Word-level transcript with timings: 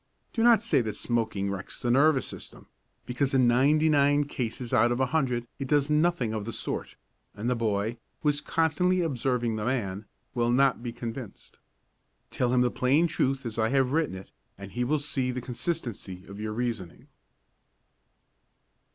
Do 0.33 0.41
not 0.41 0.63
say 0.63 0.81
that 0.81 0.95
smoking 0.95 1.51
wrecks 1.51 1.79
the 1.79 1.91
nervous 1.91 2.25
system, 2.25 2.65
because 3.05 3.35
in 3.35 3.47
ninety 3.47 3.87
nine 3.87 4.23
cases 4.23 4.73
out 4.73 4.91
of 4.91 4.99
a 4.99 5.05
hundred 5.05 5.45
it 5.59 5.67
does 5.67 5.91
nothing 5.91 6.33
of 6.33 6.45
the 6.45 6.51
sort, 6.53 6.95
and 7.35 7.47
the 7.47 7.55
boy, 7.55 7.97
who 8.23 8.29
is 8.29 8.41
constantly 8.41 9.01
observing 9.01 9.57
the 9.57 9.65
man, 9.65 10.05
will 10.33 10.49
not 10.49 10.81
be 10.81 10.91
convinced. 10.91 11.59
Tell 12.31 12.51
him 12.51 12.61
the 12.61 12.71
plain 12.71 13.05
truth 13.05 13.45
as 13.45 13.59
I 13.59 13.69
have 13.69 13.91
written 13.91 14.15
it, 14.15 14.31
and 14.57 14.71
he 14.71 14.83
will 14.83 14.97
see 14.97 15.29
the 15.29 15.39
consistency 15.39 16.25
of 16.27 16.39
your 16.39 16.53
reasoning. 16.53 17.07